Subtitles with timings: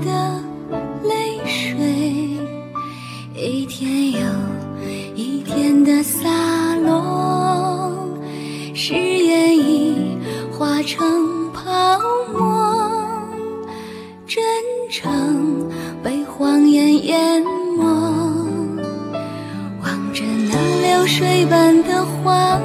[0.00, 0.40] 的
[1.02, 1.76] 泪水，
[3.34, 4.18] 一天又
[5.14, 6.28] 一天的洒
[6.76, 7.92] 落，
[8.74, 10.16] 誓言已
[10.52, 11.98] 化成泡
[12.32, 12.74] 沫，
[14.26, 14.42] 真
[14.90, 15.68] 诚
[16.02, 17.42] 被谎言淹
[17.76, 17.84] 没。
[19.82, 22.58] 望着那流水般的花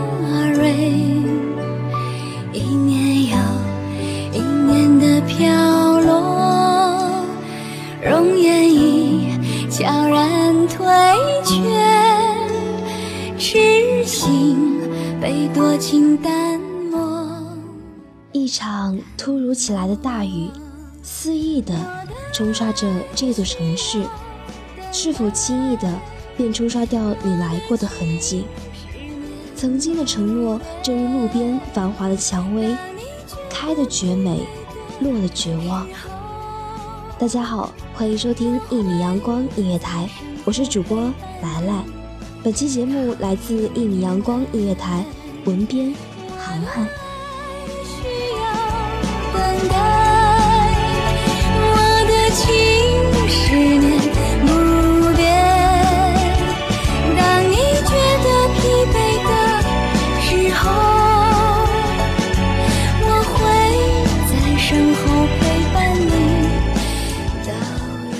[15.91, 16.61] 情淡
[16.91, 17.27] 漠。
[18.31, 20.51] 一场突如其来的大雨，
[21.01, 21.73] 肆意的
[22.31, 24.03] 冲刷着这座城市，
[24.91, 25.91] 是否轻易的
[26.37, 28.45] 便冲刷掉你来过的痕迹？
[29.55, 32.77] 曾经的承诺，正如路边繁华的蔷薇，
[33.49, 34.41] 开的绝美，
[34.99, 35.87] 落的绝望。
[37.17, 40.07] 大家好，欢迎收听一米阳光音乐台，
[40.45, 41.11] 我是主播
[41.41, 41.83] 来来。
[42.43, 45.03] 本期节目来自一米阳光音乐台，
[45.45, 45.93] 文编
[46.37, 46.85] 涵涵。
[47.85, 47.97] 需
[48.35, 48.41] 要
[49.33, 49.37] 等
[49.69, 49.73] 待，
[51.61, 51.67] 我
[52.07, 52.43] 的情
[53.27, 53.83] 十年
[54.41, 54.47] 不
[55.15, 55.19] 变。
[57.15, 57.53] 当你
[57.85, 57.91] 觉
[58.23, 58.57] 得疲
[58.93, 58.95] 惫
[59.25, 59.29] 的
[60.21, 60.61] 时候，
[63.01, 63.37] 我会
[64.29, 64.99] 在身后
[65.39, 65.41] 陪
[65.73, 66.07] 伴你
[67.45, 67.49] 到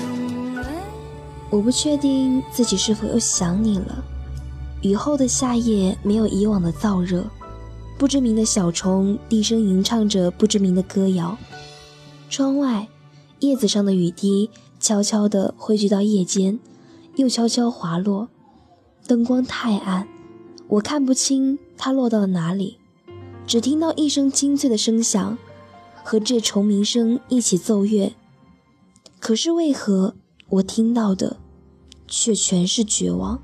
[0.54, 0.58] 远。
[1.50, 4.04] 我不确定自己是否又想你了。
[4.82, 7.28] 雨后的夏夜没有以往的燥热，
[7.98, 11.36] 不知名的小虫低声吟唱着不知名的歌谣。
[12.30, 12.88] 窗外，
[13.40, 14.48] 叶子上的雨滴
[14.78, 16.58] 悄悄地汇聚到夜间，
[17.16, 18.28] 又悄悄滑落。
[19.06, 20.08] 灯光太暗，
[20.68, 22.78] 我看不清它落到了哪里，
[23.46, 25.36] 只听到一声清脆的声响，
[26.02, 28.14] 和这虫鸣声一起奏乐。
[29.18, 30.14] 可是为何
[30.48, 31.36] 我听到的，
[32.06, 33.42] 却全是绝望？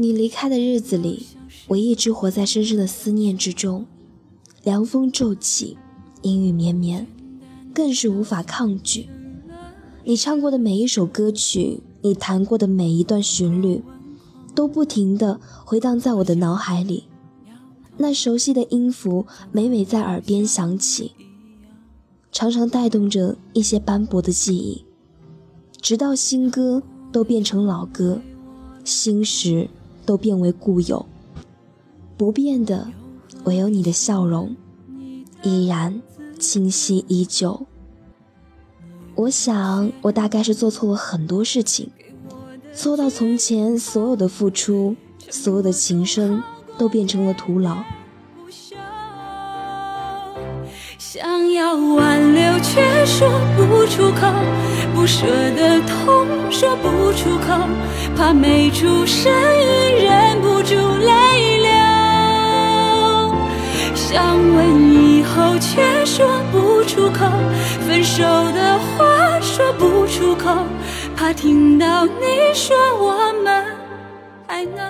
[0.00, 1.26] 你离开的日子里，
[1.68, 3.84] 我一直活在深深的思念之中。
[4.62, 5.76] 凉风骤起，
[6.22, 7.06] 阴雨绵绵，
[7.74, 9.10] 更是无法抗拒。
[10.04, 13.82] 你唱过的每一首歌曲，你弹过的每一段旋律，
[14.54, 17.04] 都不停地回荡在我的脑海里。
[17.98, 21.12] 那熟悉的音符每每在耳边响起，
[22.32, 24.82] 常常带动着一些斑驳的记忆，
[25.82, 26.82] 直到新歌
[27.12, 28.22] 都变成老歌，
[28.82, 29.68] 新时
[30.10, 31.06] 都变为固有。
[32.16, 32.88] 不变的，
[33.44, 34.56] 唯有你的笑容，
[35.44, 36.02] 依然
[36.36, 37.64] 清晰依旧。
[39.14, 41.90] 我想，我大概是做错了很多事情，
[42.74, 44.96] 错到从前所有的付出，
[45.28, 46.42] 所有的情深，
[46.76, 47.84] 都变成了徒劳。
[50.98, 54.28] 想要挽留却说不出口，
[54.94, 55.26] 不舍
[55.56, 57.66] 的痛说不出口，
[58.16, 61.70] 怕没出声音忍不住泪流。
[63.94, 67.26] 想问以后却说不出口，
[67.86, 70.64] 分手的话说不出口，
[71.16, 73.64] 怕听到你说我们
[74.46, 74.80] 还能。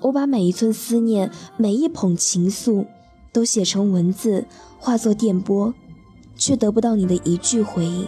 [0.00, 2.86] 我把每一寸思念，每一捧情愫，
[3.32, 4.46] 都写成文字，
[4.78, 5.72] 化作电波，
[6.36, 8.06] 却得不到你的一句回应。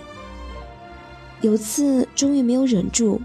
[1.41, 3.21] 有次终于没有忍住，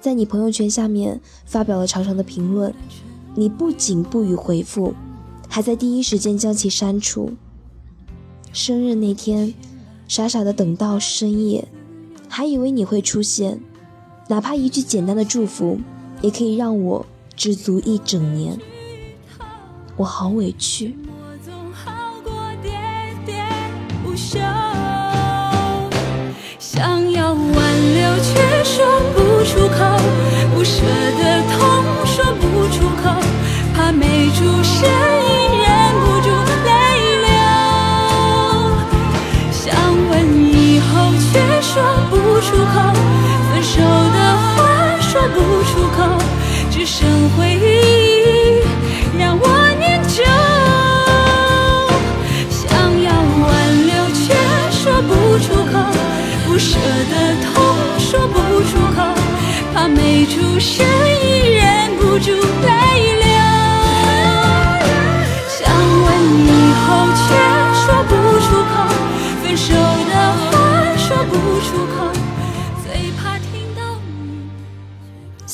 [0.00, 2.74] 在你朋友圈下面发表了长长的评论，
[3.34, 4.94] 你不仅不予回复，
[5.48, 7.32] 还在第一时间将其删除。
[8.52, 9.54] 生日那天，
[10.06, 11.66] 傻傻的等到深夜，
[12.28, 13.60] 还以为你会出现，
[14.28, 15.78] 哪怕一句简单的祝福，
[16.20, 18.58] 也可以让我知足一整年。
[19.96, 20.96] 我好委屈。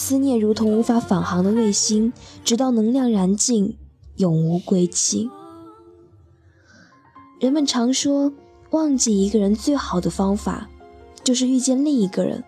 [0.09, 3.77] 思念如同无法返航的卫星，直到能量燃尽，
[4.17, 5.29] 永无归期。
[7.39, 8.33] 人们常说，
[8.71, 10.71] 忘记一个人最好的方法。
[11.23, 12.43] 就是遇见另一个人，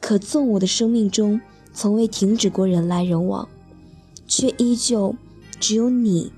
[0.00, 1.38] 可纵我的生命中
[1.74, 3.46] 从未停止过人来人往，
[4.26, 5.14] 却依旧
[5.60, 6.32] 只有你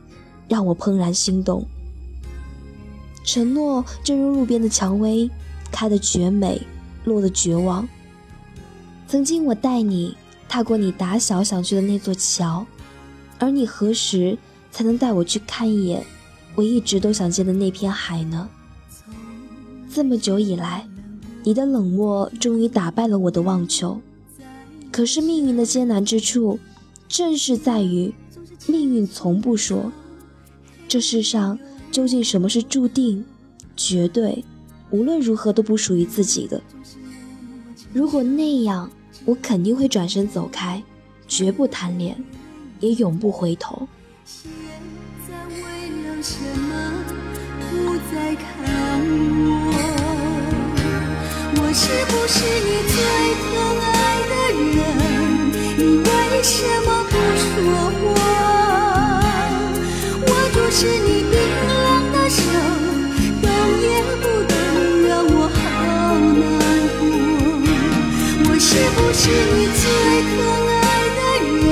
[0.49, 1.65] 让我怦然心动。
[3.23, 5.31] 承诺正如路边的蔷薇，
[5.71, 6.61] 开得绝美，
[7.05, 7.89] 落得绝望。
[9.09, 10.15] 曾经我带你
[10.51, 12.67] 踏过你打小想去的那座桥，
[13.39, 14.37] 而你何时
[14.71, 16.05] 才能带我去看一眼
[16.55, 18.47] 我一直都想见的那片海呢？
[19.91, 20.87] 这么久以来。
[21.45, 23.99] 你的冷漠终于打败了我的妄求，
[24.93, 26.59] 可是命运的艰难之处，
[27.09, 28.13] 正是在于
[28.67, 29.91] 命运从不说，
[30.87, 31.59] 这世上
[31.91, 33.25] 究竟什么是注定、
[33.75, 34.45] 绝对，
[34.91, 36.61] 无论如何都不属于自己的。
[37.95, 38.91] 如果那样，
[39.25, 40.83] 我肯定会转身走开，
[41.27, 42.17] 绝不贪恋，
[42.81, 43.87] 也永不回头。
[44.25, 44.51] 现
[45.29, 45.61] 在为
[46.05, 47.05] 了什么
[47.71, 48.45] 不再看
[49.45, 49.51] 我？
[51.61, 52.97] 我是不是你最
[53.43, 53.47] 疼
[53.85, 53.89] 爱
[54.29, 54.33] 的
[54.77, 54.79] 人？
[55.77, 56.09] 你为
[56.43, 56.57] 什
[56.87, 56.89] 么
[69.21, 69.83] 是你最
[70.23, 70.39] 疼
[70.69, 70.79] 爱
[71.19, 71.67] 的人？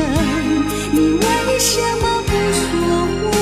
[0.90, 1.24] 你为
[1.60, 2.60] 什么不说
[3.22, 3.32] 话？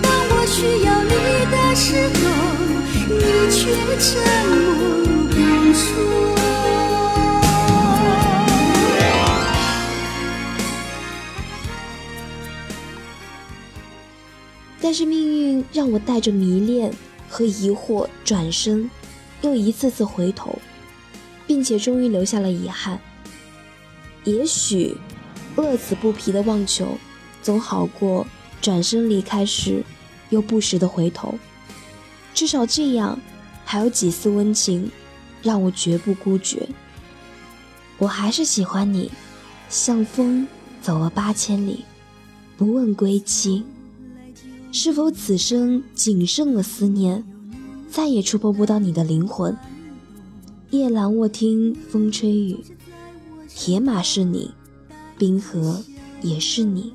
[0.00, 1.10] 当我需要你
[1.50, 2.18] 的时候，
[3.12, 3.18] 你
[3.50, 3.58] 却
[3.98, 4.06] 沉
[4.46, 4.86] 默。
[14.80, 16.92] 但是命运让我带着迷恋
[17.28, 18.88] 和疑惑转身，
[19.42, 20.56] 又一次次回头，
[21.46, 23.00] 并且终于留下了遗憾。
[24.24, 24.96] 也许，
[25.54, 26.98] 乐此不疲的妄求，
[27.42, 28.26] 总好过
[28.60, 29.84] 转身离开时
[30.30, 31.38] 又不时的回头。
[32.34, 33.18] 至少这样，
[33.64, 34.90] 还有几丝温情，
[35.42, 36.68] 让我绝不孤绝。
[37.98, 39.10] 我还是喜欢你，
[39.70, 40.46] 像风
[40.82, 41.84] 走了八千里，
[42.56, 43.64] 不问归期。
[44.72, 47.24] 是否此生仅剩了思念，
[47.88, 49.56] 再也触碰不到你的灵魂？
[50.78, 52.58] 夜阑卧听风吹雨，
[53.48, 54.50] 铁马是你，
[55.18, 55.82] 冰河
[56.22, 56.92] 也是你。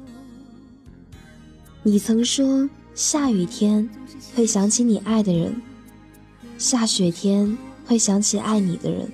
[1.83, 3.89] 你曾说下雨天
[4.35, 5.61] 会想起你爱的人，
[6.57, 9.11] 下雪天会想起爱你的人。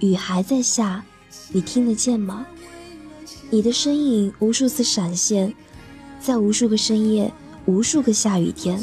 [0.00, 1.04] 雨还在下，
[1.52, 2.46] 你听得见吗？
[3.50, 5.54] 你的身影无数次闪现，
[6.20, 7.32] 在无数个深夜。
[7.66, 8.78] 无数个下雨天，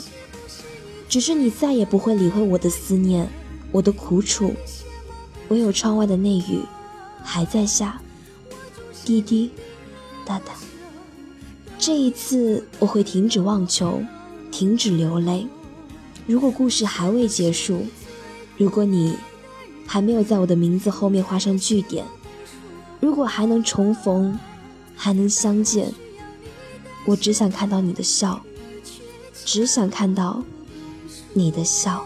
[1.07, 3.29] 只是你再也不会理会我的思念，
[3.71, 4.53] 我的苦楚，
[5.49, 6.61] 唯有窗外的那雨
[7.23, 8.01] 还在下，
[9.05, 9.51] 滴滴
[10.25, 10.53] 答答。
[11.79, 14.03] 这一次我会停止妄求，
[14.51, 15.47] 停止流泪。
[16.27, 17.85] 如果故事还未结束，
[18.57, 19.15] 如果你
[19.87, 22.05] 还没有在我的名字后面画上句点，
[22.99, 24.37] 如果还能重逢，
[24.95, 25.91] 还能相见，
[27.05, 28.41] 我只想看到你的笑。
[29.43, 30.43] 只想看到
[31.33, 32.05] 你的笑。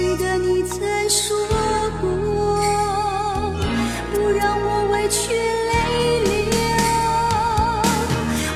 [0.00, 0.80] 记得你曾
[1.10, 1.36] 说
[2.00, 2.08] 过
[4.14, 5.74] 不让我委屈泪
[6.24, 6.32] 流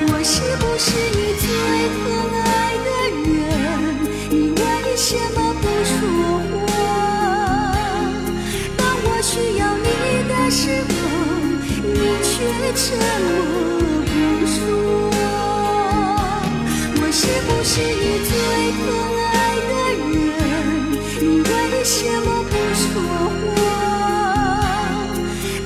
[0.07, 1.45] 我是不是你最
[1.93, 2.43] 疼爱
[2.83, 2.87] 的
[3.29, 3.37] 人？
[4.31, 4.59] 你为
[4.97, 5.95] 什么不说？
[6.49, 6.65] 话
[8.75, 9.87] 当我需要你
[10.27, 10.93] 的时候
[11.93, 12.33] 你却
[12.73, 12.83] 沉
[13.21, 13.37] 默
[14.01, 14.13] 不
[14.47, 14.65] 说？
[16.97, 17.69] 我是不是
[18.01, 18.33] 你最
[18.81, 18.83] 疼
[19.35, 19.44] 爱？
[21.85, 23.53] 什么不说话？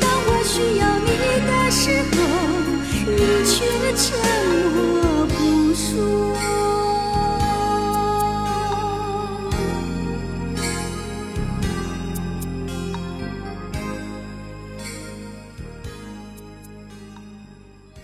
[0.01, 1.07] 当我需要你
[1.47, 2.17] 的时候，
[3.09, 3.55] 你却
[3.95, 4.03] 沉
[4.75, 5.33] 默不
[5.73, 5.87] 说。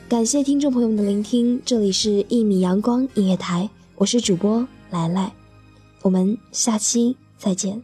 [0.07, 5.33] 感谢听众朋友们的聆听，这里是《一米阳光音乐台》，我是主播来来，
[6.01, 7.83] 我们下期再见。